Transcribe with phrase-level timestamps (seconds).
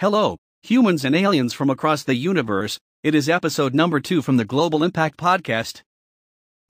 [0.00, 2.78] Hello, humans and aliens from across the universe.
[3.04, 5.82] It is episode number two from the Global Impact Podcast.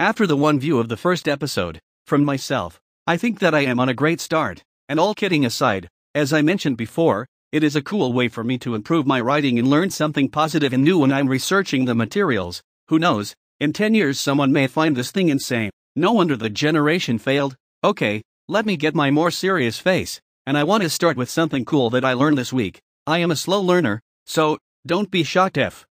[0.00, 3.78] After the one view of the first episode, from myself, I think that I am
[3.78, 4.64] on a great start.
[4.88, 8.58] And all kidding aside, as I mentioned before, it is a cool way for me
[8.58, 12.60] to improve my writing and learn something positive and new when I'm researching the materials.
[12.88, 15.70] Who knows, in 10 years someone may find this thing insane.
[15.94, 17.55] No wonder the generation failed.
[17.84, 20.20] Okay, let me get my more serious face.
[20.47, 22.80] And I want to start with something cool that I learned this week.
[23.06, 25.86] I am a slow learner, so don't be shocked if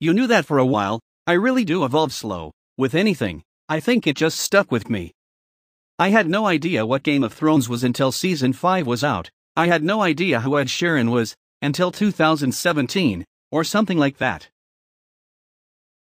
[0.00, 1.00] you knew that for a while.
[1.26, 3.42] I really do evolve slow with anything.
[3.68, 5.12] I think it just stuck with me.
[5.98, 9.30] I had no idea what Game of Thrones was until season 5 was out.
[9.56, 14.48] I had no idea who Ed Sheeran was until 2017 or something like that.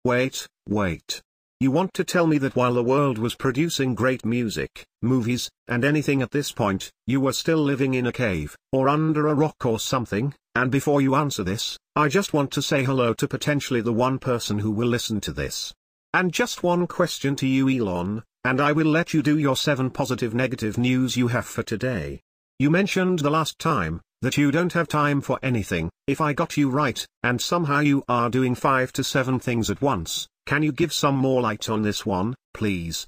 [0.05, 1.23] Wait, wait.
[1.63, 5.85] You want to tell me that while the world was producing great music, movies, and
[5.85, 9.67] anything at this point, you were still living in a cave, or under a rock
[9.67, 10.33] or something?
[10.55, 14.19] And before you answer this, I just want to say hello to potentially the one
[14.19, 15.75] person who will listen to this.
[16.15, 19.91] And just one question to you Elon, and I will let you do your 7
[19.91, 22.23] positive negative news you have for today.
[22.59, 26.57] You mentioned the last time, that you don't have time for anything, if I got
[26.57, 30.73] you right, and somehow you are doing 5 to 7 things at once, can you
[30.73, 33.07] give some more light on this one, please?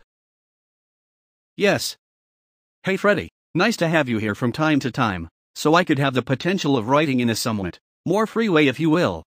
[1.57, 1.97] Yes.
[2.85, 6.15] Hey Freddy, nice to have you here from time to time, so I could have
[6.15, 9.23] the potential of writing in a somewhat more free way, if you will.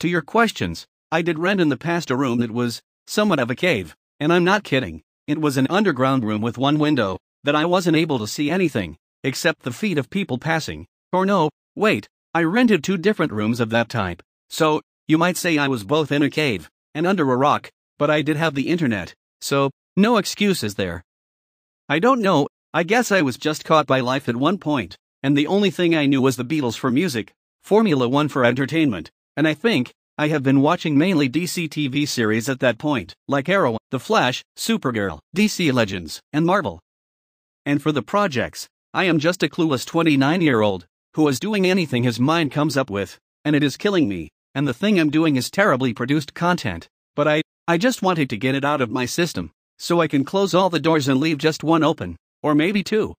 [0.00, 3.50] To your questions, I did rent in the past a room that was somewhat of
[3.50, 5.02] a cave, and I'm not kidding.
[5.26, 8.96] It was an underground room with one window that I wasn't able to see anything
[9.24, 10.86] except the feet of people passing.
[11.12, 14.22] Or no, wait, I rented two different rooms of that type.
[14.50, 18.10] So, you might say I was both in a cave and under a rock, but
[18.10, 21.02] I did have the internet, so, no excuses there.
[21.88, 25.36] I don't know, I guess I was just caught by life at one point, and
[25.36, 27.32] the only thing I knew was the Beatles for music,
[27.62, 32.48] Formula One for entertainment, and I think, I have been watching mainly DC TV series
[32.48, 36.80] at that point, like Arrow, The Flash, Supergirl, DC Legends, and Marvel.
[37.64, 41.66] And for the projects, I am just a clueless 29 year old, who is doing
[41.66, 45.10] anything his mind comes up with, and it is killing me and the thing I'm
[45.10, 48.90] doing is terribly produced content, but I, I just wanted to get it out of
[48.90, 52.54] my system, so I can close all the doors and leave just one open, or
[52.54, 53.14] maybe two.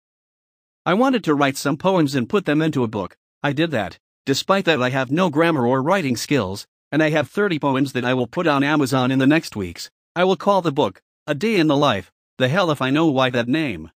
[0.84, 3.16] I wanted to write some poems and put them into a book.
[3.42, 3.98] I did that.
[4.26, 8.04] Despite that, I have no grammar or writing skills, and I have 30 poems that
[8.04, 9.90] I will put on Amazon in the next weeks.
[10.14, 12.12] I will call the book, A Day in the Life.
[12.38, 13.90] The hell if I know why that name.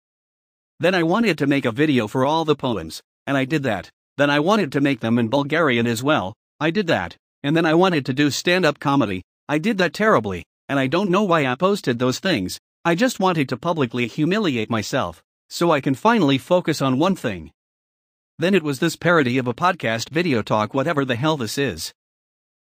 [0.79, 3.91] Then I wanted to make a video for all the poems, and I did that.
[4.17, 6.33] Then I wanted to make them in Bulgarian as well.
[6.59, 7.17] I did that.
[7.43, 9.21] And then I wanted to do stand up comedy.
[9.49, 12.57] I did that terribly, and I don't know why I posted those things.
[12.85, 17.51] I just wanted to publicly humiliate myself, so I can finally focus on one thing.
[18.39, 21.93] Then it was this parody of a podcast video talk, whatever the hell this is.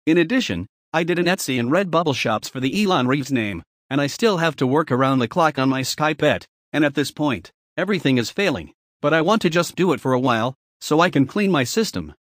[0.05, 4.01] In addition, I did an Etsy and Redbubble shops for the Elon Reeves name, and
[4.01, 7.11] I still have to work around the clock on my Sky Pet, and at this
[7.11, 11.01] point, everything is failing, but I want to just do it for a while, so
[11.01, 12.13] I can clean my system.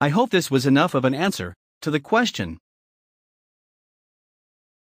[0.00, 2.58] I hope this was enough of an answer to the question.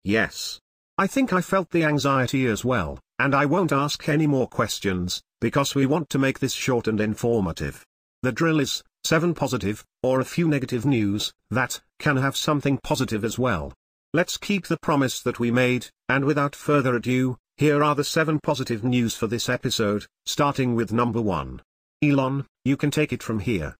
[0.03, 0.59] Yes.
[0.97, 5.21] I think I felt the anxiety as well, and I won't ask any more questions,
[5.41, 7.83] because we want to make this short and informative.
[8.21, 13.25] The drill is 7 positive, or a few negative news, that can have something positive
[13.25, 13.73] as well.
[14.13, 18.39] Let's keep the promise that we made, and without further ado, here are the 7
[18.43, 21.61] positive news for this episode, starting with number 1.
[22.03, 23.75] Elon, you can take it from here.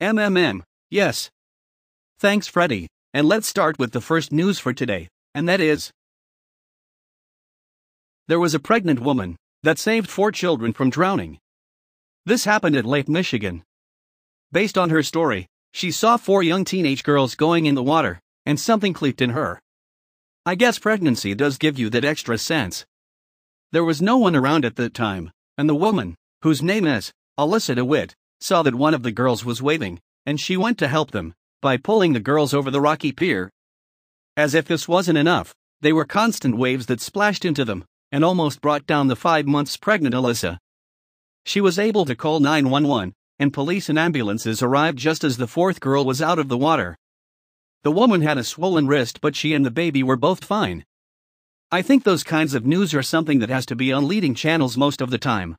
[0.00, 1.30] MMM, yes.
[2.18, 5.90] Thanks, Freddy, and let's start with the first news for today, and that is
[8.26, 11.38] There was a pregnant woman that saved four children from drowning.
[12.24, 13.64] This happened at Lake Michigan.
[14.50, 18.58] Based on her story, she saw four young teenage girls going in the water, and
[18.58, 19.60] something clicked in her.
[20.46, 22.86] I guess pregnancy does give you that extra sense.
[23.72, 27.74] There was no one around at that time, and the woman, whose name is Alyssa
[27.74, 31.34] DeWitt, saw that one of the girls was waving, and she went to help them
[31.66, 33.50] by pulling the girls over the rocky pier.
[34.36, 38.60] As if this wasn't enough, they were constant waves that splashed into them and almost
[38.60, 40.58] brought down the five months pregnant Alyssa.
[41.44, 45.80] She was able to call 911, and police and ambulances arrived just as the fourth
[45.80, 46.96] girl was out of the water.
[47.82, 50.84] The woman had a swollen wrist, but she and the baby were both fine.
[51.72, 54.76] I think those kinds of news are something that has to be on leading channels
[54.76, 55.56] most of the time.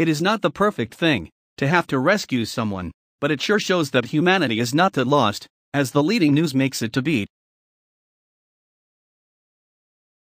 [0.00, 2.90] It is not the perfect thing, to have to rescue someone,
[3.22, 6.82] but it sure shows that humanity is not that lost, as the leading news makes
[6.82, 7.24] it to be.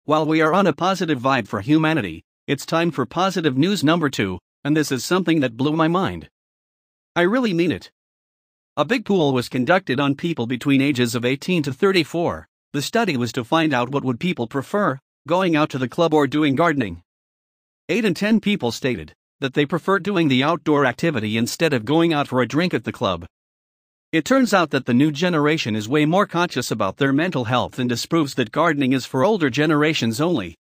[0.05, 4.11] While we are on a positive vibe for humanity, it's time for positive news number
[4.11, 6.29] two, and this is something that blew my mind.
[7.17, 7.91] I really mean it.
[8.77, 12.47] A big pool was conducted on people between ages of 18 to 34.
[12.75, 16.13] The study was to find out what would people prefer, going out to the club
[16.13, 17.03] or doing gardening.
[17.89, 22.13] 8 in 10 people stated that they prefer doing the outdoor activity instead of going
[22.13, 23.27] out for a drink at the club.
[24.13, 27.79] It turns out that the new generation is way more conscious about their mental health
[27.79, 30.57] and disproves that gardening is for older generations only.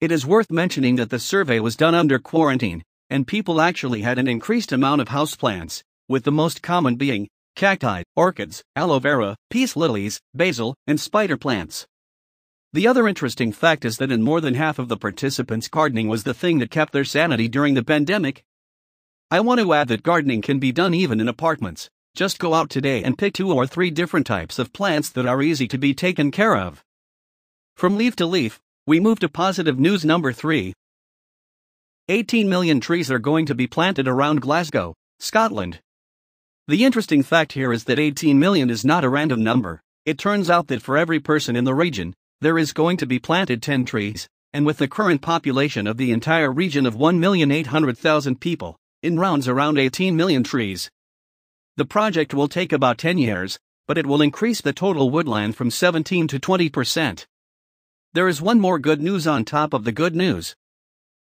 [0.00, 4.18] It is worth mentioning that the survey was done under quarantine, and people actually had
[4.18, 9.76] an increased amount of houseplants, with the most common being cacti, orchids, aloe vera, peace
[9.76, 11.86] lilies, basil, and spider plants.
[12.72, 16.22] The other interesting fact is that in more than half of the participants, gardening was
[16.22, 18.44] the thing that kept their sanity during the pandemic.
[19.28, 21.90] I want to add that gardening can be done even in apartments.
[22.14, 25.42] Just go out today and pick two or three different types of plants that are
[25.42, 26.84] easy to be taken care of.
[27.74, 30.72] From leaf to leaf, we move to positive news number 3.
[32.08, 35.80] 18 million trees are going to be planted around Glasgow, Scotland.
[36.68, 39.80] The interesting fact here is that 18 million is not a random number.
[40.04, 43.18] It turns out that for every person in the region, there is going to be
[43.18, 48.76] planted 10 trees, and with the current population of the entire region of 1,800,000 people,
[49.02, 50.90] in rounds around 18 million trees,
[51.76, 55.70] the project will take about 10 years, but it will increase the total woodland from
[55.70, 57.26] 17 to 20%.
[58.12, 60.56] There is one more good news on top of the good news.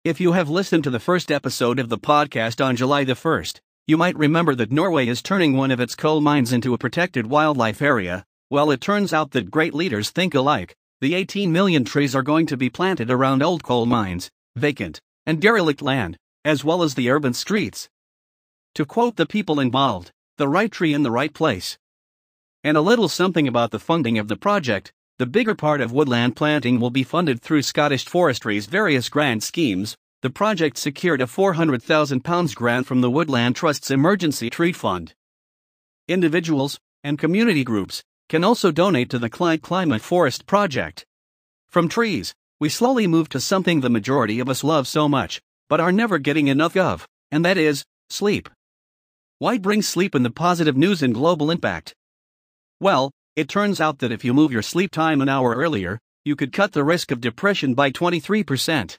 [0.04, 3.60] If you have listened to the first episode of the podcast on July the 1st,
[3.86, 7.26] you might remember that Norway is turning one of its coal mines into a protected
[7.26, 8.24] wildlife area.
[8.50, 10.76] Well, it turns out that great leaders think alike.
[11.04, 15.38] The 18 million trees are going to be planted around old coal mines, vacant, and
[15.38, 16.16] derelict land,
[16.46, 17.90] as well as the urban streets.
[18.76, 21.76] To quote the people involved, the right tree in the right place.
[22.62, 24.94] And a little something about the funding of the project.
[25.18, 29.98] The bigger part of woodland planting will be funded through Scottish Forestry's various grant schemes.
[30.22, 35.12] The project secured a £400,000 grant from the Woodland Trust's Emergency Tree Fund.
[36.08, 41.04] Individuals and community groups can also donate to the Clyde Climate Forest Project.
[41.68, 45.80] From trees, we slowly move to something the majority of us love so much, but
[45.80, 48.48] are never getting enough of, and that is sleep.
[49.38, 51.94] Why bring sleep in the positive news and global impact?
[52.80, 56.36] Well, it turns out that if you move your sleep time an hour earlier, you
[56.36, 58.96] could cut the risk of depression by 23%.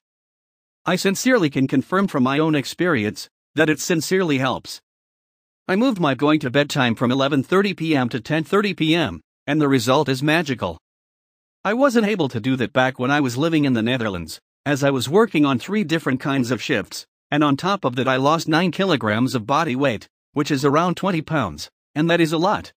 [0.85, 4.81] I sincerely can confirm from my own experience that it sincerely helps.
[5.67, 8.07] I moved my going to bed time from 11:30 p.m.
[8.09, 10.77] to 10:30 p.m., and the result is magical.
[11.63, 14.83] I wasn't able to do that back when I was living in the Netherlands, as
[14.83, 18.17] I was working on 3 different kinds of shifts, and on top of that I
[18.17, 22.37] lost 9 kilograms of body weight which is around 20 pounds, and that is a
[22.37, 22.73] lot.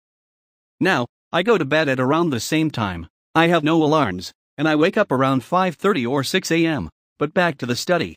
[0.80, 3.08] Now, I go to bed at around the same time.
[3.34, 6.90] I have no alarms, and I wake up around 5:30 or 6 a.m.
[7.18, 8.16] But back to the study.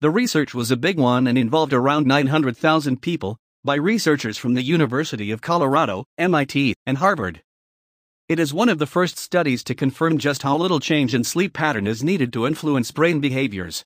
[0.00, 3.36] The research was a big one and involved around 900,000 people
[3.66, 7.42] by researchers from the University of Colorado, MIT, and Harvard.
[8.30, 11.52] It is one of the first studies to confirm just how little change in sleep
[11.52, 13.84] pattern is needed to influence brain behaviors.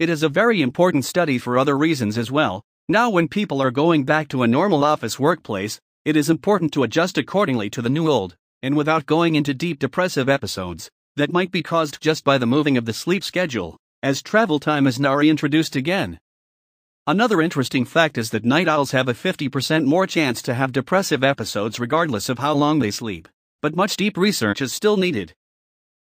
[0.00, 3.70] It is a very important study for other reasons as well, now, when people are
[3.70, 7.90] going back to a normal office workplace, it is important to adjust accordingly to the
[7.90, 12.38] new old, and without going into deep depressive episodes that might be caused just by
[12.38, 16.18] the moving of the sleep schedule, as travel time is now reintroduced again.
[17.08, 21.24] Another interesting fact is that night owls have a 50% more chance to have depressive
[21.24, 23.26] episodes regardless of how long they sleep,
[23.62, 25.32] but much deep research is still needed.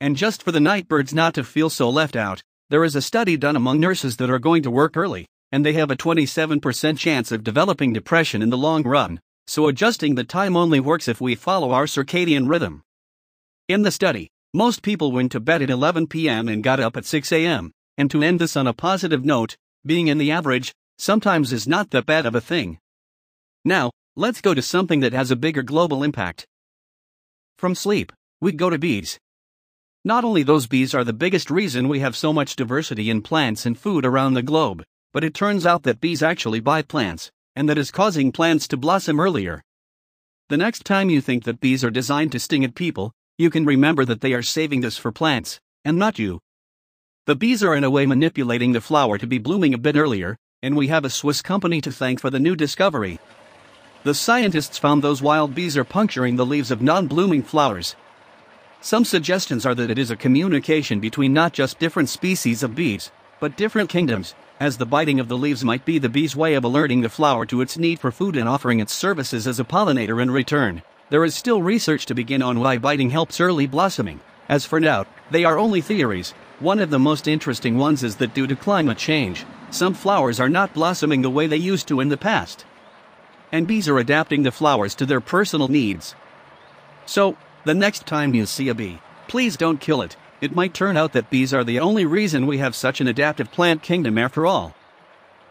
[0.00, 3.02] And just for the night birds not to feel so left out, there is a
[3.02, 6.99] study done among nurses that are going to work early and they have a 27%
[6.99, 11.21] chance of developing depression in the long run, so adjusting the time only works if
[11.21, 12.83] we follow our circadian rhythm.
[13.68, 16.49] In the study, most people went to bed at 11 p.m.
[16.49, 20.08] and got up at 6 a.m., and to end this on a positive note, being
[20.08, 22.78] in the average sometimes is not that bad of a thing.
[23.64, 26.47] Now, let's go to something that has a bigger global impact.
[27.58, 29.18] From sleep, we go to bees.
[30.04, 33.66] Not only those bees are the biggest reason we have so much diversity in plants
[33.66, 37.68] and food around the globe, but it turns out that bees actually buy plants, and
[37.68, 39.62] that is causing plants to blossom earlier.
[40.49, 43.66] The next time you think that bees are designed to sting at people, you can
[43.66, 46.40] remember that they are saving this for plants, and not you.
[47.28, 50.38] The bees are in a way manipulating the flower to be blooming a bit earlier,
[50.62, 53.18] and we have a Swiss company to thank for the new discovery.
[54.02, 57.97] The scientists found those wild bees are puncturing the leaves of non blooming flowers.
[58.80, 63.11] Some suggestions are that it is a communication between not just different species of bees,
[63.40, 66.64] but different kingdoms, as the biting of the leaves might be the bee's way of
[66.64, 70.23] alerting the flower to its need for food and offering its services as a pollinator
[70.23, 70.80] in return.
[71.11, 74.20] There is still research to begin on why biting helps early blossoming.
[74.49, 76.32] As for now, they are only theories.
[76.61, 80.49] One of the most interesting ones is that due to climate change, some flowers are
[80.49, 82.65] not blossoming the way they used to in the past.
[83.53, 86.15] and bees are adapting the flowers to their personal needs.
[87.07, 90.97] So, the next time you see a bee, please don't kill it, it might turn
[90.97, 94.47] out that bees are the only reason we have such an adaptive plant kingdom after
[94.47, 94.75] all.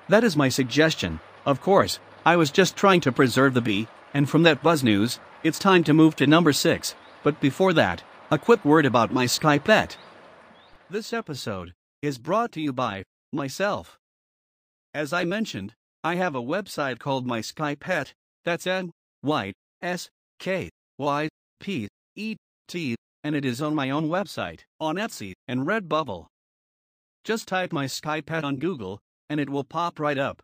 [0.10, 4.30] That is my suggestion, of course, I was just trying to preserve the bee, and
[4.30, 8.38] from that buzz news, it's time to move to number 6, but before that, a
[8.38, 9.98] quick word about my Sky Pet.
[10.90, 13.04] This episode is brought to you by
[13.34, 14.00] myself.
[14.94, 18.14] As I mentioned, I have a website called My Sky Pet,
[18.46, 18.92] that's N
[19.22, 19.52] Y
[19.82, 21.28] S K Y
[21.60, 22.38] P E
[22.70, 26.28] T, and it is on my own website, on Etsy, and Redbubble.
[27.26, 30.42] Just type My Sky Pet on Google, and it will pop right up.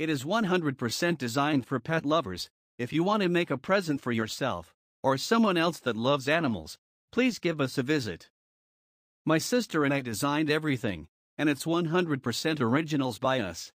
[0.00, 2.48] It is 100% designed for pet lovers.
[2.80, 4.74] If you want to make a present for yourself,
[5.04, 6.78] or someone else that loves animals,
[7.12, 8.28] please give us a visit.
[9.28, 13.72] My sister and I designed everything, and it's 100% originals by us.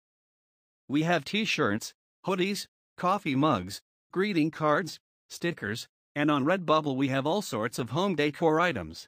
[0.89, 1.93] We have t shirts,
[2.25, 4.99] hoodies, coffee mugs, greeting cards,
[5.29, 9.07] stickers, and on Redbubble we have all sorts of home decor items.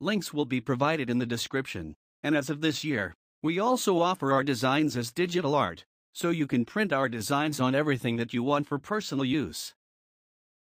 [0.00, 4.32] Links will be provided in the description, and as of this year, we also offer
[4.32, 5.84] our designs as digital art,
[6.14, 9.74] so you can print our designs on everything that you want for personal use.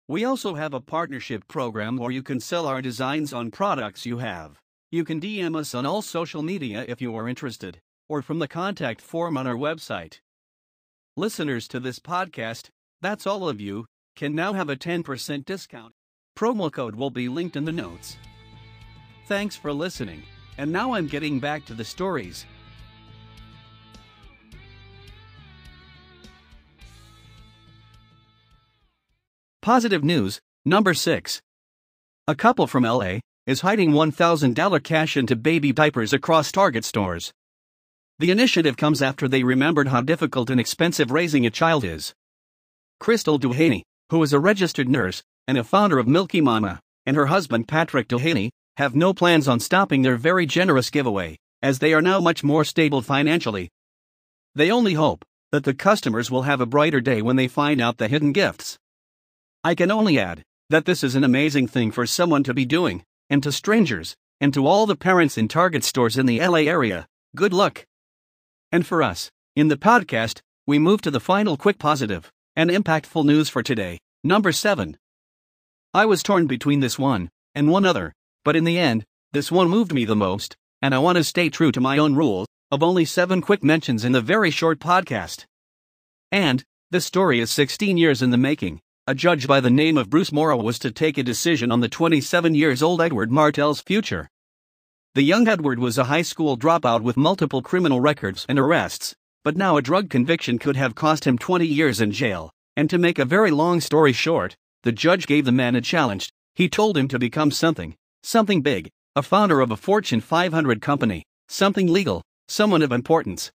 [0.09, 4.19] We also have a partnership program where you can sell our designs on products you
[4.19, 4.62] have.
[4.95, 7.81] You can DM us on all social media if you are interested,
[8.11, 10.21] or from the contact form on our website.
[11.17, 12.69] Listeners to this podcast,
[13.01, 15.95] that's all of you, can now have a 10% discount.
[16.39, 18.19] Promo code will be linked in the notes.
[19.29, 20.25] Thanks for listening,
[20.59, 22.45] and now I'm getting back to the stories.
[29.63, 31.41] Positive news, number 6.
[32.29, 37.33] A couple from LA is hiding $1,000 cash into baby diapers across Target stores.
[38.21, 42.15] The initiative comes after they remembered how difficult and expensive raising a child is.
[43.01, 47.27] Crystal Duhaney, who is a registered nurse and a founder of Milky Mama, and her
[47.27, 52.03] husband Patrick Duhaney, have no plans on stopping their very generous giveaway, as they are
[52.03, 53.69] now much more stable financially.
[54.55, 57.99] They only hope that the customers will have a brighter day when they find out
[57.99, 58.79] the hidden gifts.
[59.65, 63.03] I can only add that this is an amazing thing for someone to be doing,
[63.33, 67.07] and to strangers, and to all the parents in Target stores in the LA area,
[67.35, 67.87] good luck.
[68.71, 73.25] And for us, in the podcast, we move to the final quick positive and impactful
[73.25, 73.99] news for today.
[74.23, 74.99] Number 7.
[75.95, 78.13] I was torn between this one and one other,
[78.45, 81.49] but in the end, this one moved me the most, and I want to stay
[81.49, 85.47] true to my own rule of only 7 quick mentions in the very short podcast.
[86.31, 88.83] And, this story is 16 years in the making.
[89.09, 91.89] A judge by the name of Bruce Morrow was to take a decision on the
[91.89, 94.31] 27 years old Edward Martell's future.
[95.17, 99.57] The young Edward was a high school dropout with multiple criminal records and arrests, but
[99.57, 102.53] now a drug conviction could have cost him 20 years in jail.
[102.77, 106.33] And to make a very long story short, the judge gave the man a challenge.
[106.55, 111.25] He told him to become something, something big, a founder of a Fortune 500 company,
[111.49, 113.51] something legal, someone of importance.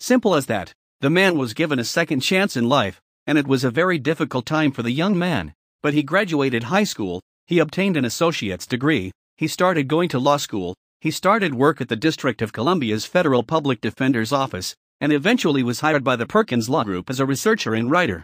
[0.00, 3.64] Simple as that, the man was given a second chance in life, and it was
[3.64, 7.96] a very difficult time for the young man, but he graduated high school, he obtained
[7.96, 12.40] an associate's degree, he started going to law school, he started work at the District
[12.40, 17.10] of Columbia's Federal Public Defender's Office, and eventually was hired by the Perkins Law Group
[17.10, 18.22] as a researcher and writer.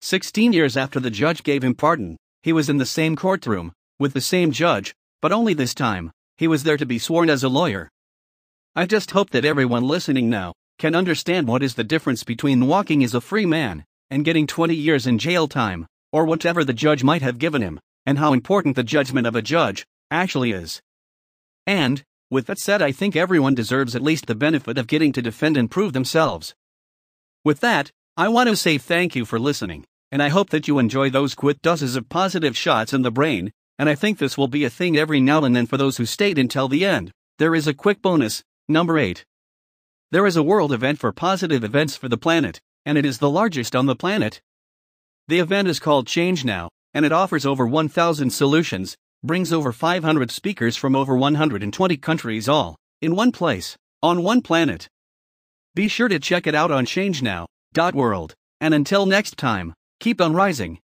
[0.00, 4.12] Sixteen years after the judge gave him pardon, he was in the same courtroom, with
[4.12, 7.48] the same judge, but only this time, he was there to be sworn as a
[7.48, 7.88] lawyer.
[8.76, 13.02] I just hope that everyone listening now can understand what is the difference between walking
[13.02, 17.04] as a free man and getting 20 years in jail time, or whatever the judge
[17.04, 20.80] might have given him, and how important the judgment of a judge actually is.
[21.66, 25.22] And, with that said, I think everyone deserves at least the benefit of getting to
[25.22, 26.54] defend and prove themselves.
[27.44, 30.78] With that, I want to say thank you for listening, and I hope that you
[30.78, 34.48] enjoy those quick doses of positive shots in the brain, and I think this will
[34.48, 37.12] be a thing every now and then for those who stayed until the end.
[37.38, 39.24] There is a quick bonus, number 8.
[40.10, 43.30] There is a world event for positive events for the planet, and it is the
[43.30, 44.40] largest on the planet.
[45.28, 50.30] The event is called Change Now, and it offers over 1,000 solutions, brings over 500
[50.30, 54.88] speakers from over 120 countries all in one place, on one planet.
[55.74, 58.34] Be sure to check it out on changenow.world.
[58.60, 60.80] And until next time, keep on rising.